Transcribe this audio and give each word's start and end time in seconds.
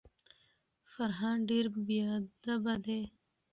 فرهان 0.93 1.37
ډیر 1.49 1.65
بیادبه 1.87 2.75
دی. 2.85 3.01